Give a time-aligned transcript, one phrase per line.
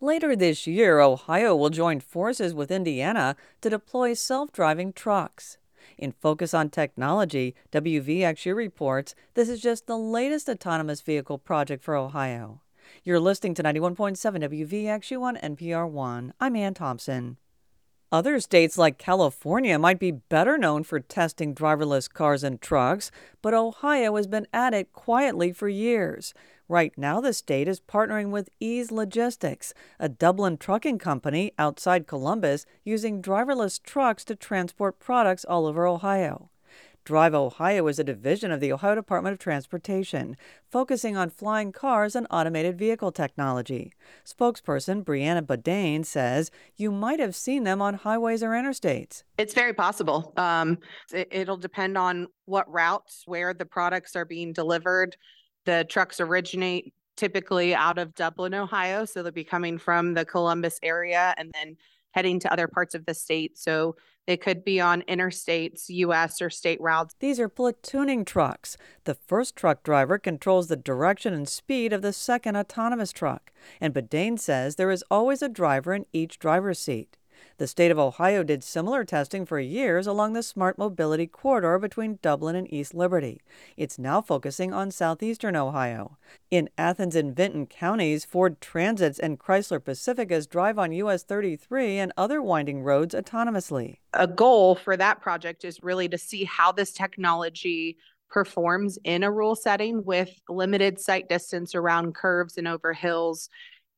[0.00, 5.58] Later this year, Ohio will join forces with Indiana to deploy self driving trucks.
[5.96, 11.96] In Focus on Technology, WVXU reports this is just the latest autonomous vehicle project for
[11.96, 12.60] Ohio.
[13.02, 16.32] You're listening to 91.7 WVXU on NPR One.
[16.38, 17.36] I'm Ann Thompson.
[18.10, 23.10] Other states like California might be better known for testing driverless cars and trucks,
[23.42, 26.32] but Ohio has been at it quietly for years.
[26.70, 32.64] Right now, the state is partnering with Ease Logistics, a Dublin trucking company outside Columbus,
[32.82, 36.48] using driverless trucks to transport products all over Ohio.
[37.08, 40.36] Drive Ohio is a division of the Ohio Department of Transportation,
[40.70, 43.94] focusing on flying cars and automated vehicle technology.
[44.26, 49.22] Spokesperson Brianna Bodane says you might have seen them on highways or interstates.
[49.38, 50.34] It's very possible.
[50.36, 50.76] Um,
[51.10, 55.16] it, will depend on what routes, where the products are being delivered.
[55.64, 60.78] The trucks originate typically out of Dublin, Ohio, so they'll be coming from the Columbus
[60.82, 61.78] area and then
[62.10, 63.56] heading to other parts of the state.
[63.56, 63.96] So
[64.28, 66.42] it could be on interstates, U.S.
[66.42, 67.14] or state routes.
[67.18, 68.76] These are platooning trucks.
[69.04, 73.50] The first truck driver controls the direction and speed of the second autonomous truck.
[73.80, 77.16] And Bodane says there is always a driver in each driver's seat.
[77.58, 82.20] The state of Ohio did similar testing for years along the smart mobility corridor between
[82.22, 83.40] Dublin and East Liberty.
[83.76, 86.18] It's now focusing on southeastern Ohio.
[86.52, 92.12] In Athens and Vinton counties, Ford Transits and Chrysler Pacificas drive on US 33 and
[92.16, 93.96] other winding roads autonomously.
[94.14, 97.96] A goal for that project is really to see how this technology
[98.30, 103.48] performs in a rural setting with limited sight distance around curves and over hills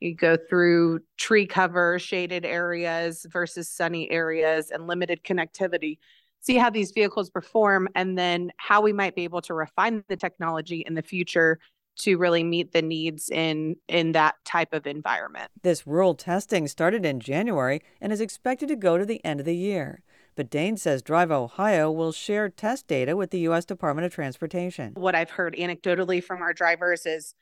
[0.00, 5.98] you go through tree cover, shaded areas versus sunny areas, and limited connectivity.
[6.40, 10.16] See how these vehicles perform, and then how we might be able to refine the
[10.16, 11.58] technology in the future
[11.98, 15.50] to really meet the needs in in that type of environment.
[15.62, 19.46] This rural testing started in January and is expected to go to the end of
[19.46, 20.02] the year.
[20.36, 23.66] Bodane says Drive Ohio will share test data with the U.S.
[23.66, 24.92] Department of Transportation.
[24.94, 27.34] What I've heard anecdotally from our drivers is,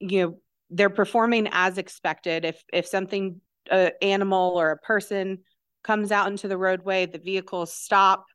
[0.00, 0.38] you know,
[0.70, 2.44] they're performing as expected.
[2.44, 3.40] If if something,
[3.70, 5.38] an animal or a person
[5.82, 8.26] comes out into the roadway, the vehicles stop.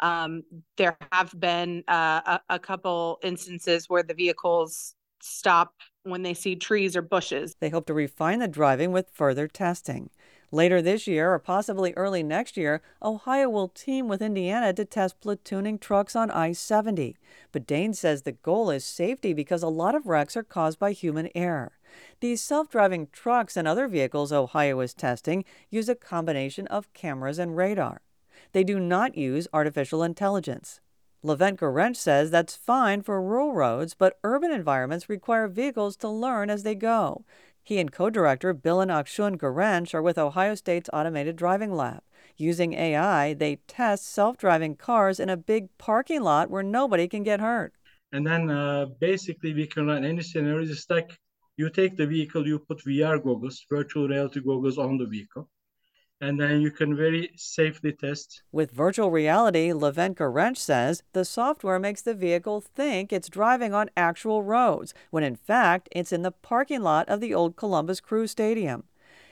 [0.00, 0.42] Um,
[0.76, 5.72] there have been uh, a, a couple instances where the vehicles stop
[6.02, 7.54] when they see trees or bushes.
[7.60, 10.10] They hope to refine the driving with further testing.
[10.54, 15.18] Later this year, or possibly early next year, Ohio will team with Indiana to test
[15.22, 17.16] platooning trucks on I 70.
[17.54, 21.30] Bodane says the goal is safety because a lot of wrecks are caused by human
[21.34, 21.72] error.
[22.20, 27.38] These self driving trucks and other vehicles Ohio is testing use a combination of cameras
[27.38, 28.02] and radar.
[28.52, 30.80] They do not use artificial intelligence.
[31.24, 36.50] Levent Guvenc says that's fine for rural roads, but urban environments require vehicles to learn
[36.50, 37.24] as they go.
[37.64, 42.02] He and co director Bilin Aksun Guvenc are with Ohio State's Automated Driving Lab.
[42.36, 47.22] Using AI, they test self driving cars in a big parking lot where nobody can
[47.22, 47.72] get hurt.
[48.10, 50.68] And then uh, basically, we can run any scenario.
[50.68, 51.16] It's like
[51.56, 55.48] you take the vehicle, you put VR goggles, virtual reality goggles on the vehicle
[56.22, 58.42] and then you can very safely test.
[58.52, 63.90] With virtual reality, Levent Guvenc says the software makes the vehicle think it's driving on
[63.96, 68.28] actual roads, when in fact it's in the parking lot of the old Columbus Crew
[68.28, 68.84] Stadium.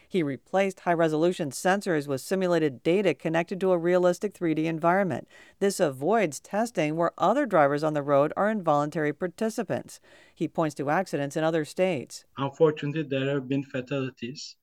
[0.08, 5.28] He replaced high resolution sensors with simulated data connected to a realistic 3D environment.
[5.60, 10.00] This avoids testing where other drivers on the road are involuntary participants.
[10.34, 12.24] He points to accidents in other states.
[12.36, 14.56] Unfortunately, there have been fatalities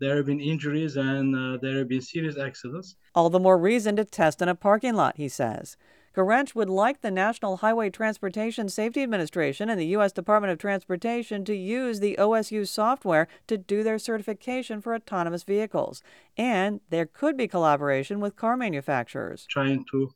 [0.00, 2.96] there have been injuries and uh, there have been serious accidents.
[3.14, 5.76] All the more reason to test in a parking lot, he says.
[6.14, 10.10] Guvenc would like the National Highway Transportation Safety Administration and the U.S.
[10.10, 16.02] Department of Transportation to use the OSU software to do their certification for autonomous vehicles.
[16.36, 19.46] And there could be collaboration with car manufacturers.
[19.48, 20.10] Trying to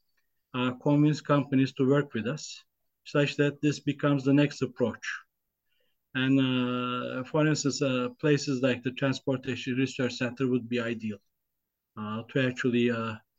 [0.54, 2.64] uh, convince companies to work with us
[3.04, 5.06] such that this becomes the next approach.
[6.14, 11.18] And uh, for instance, uh, places like the Transportation Research Center would be ideal
[11.98, 12.90] uh, to actually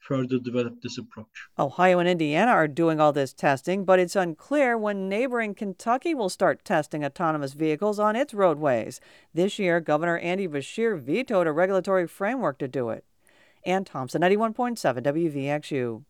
[0.03, 1.47] further develop this approach.
[1.57, 6.29] Ohio and Indiana are doing all this testing, but it's unclear when neighboring Kentucky will
[6.29, 8.99] start testing autonomous vehicles on its roadways.
[9.33, 13.05] This year, Governor Andy Beshear vetoed a regulatory framework to do it.
[13.65, 16.03] Ann Thompson, 91.7 WVXU.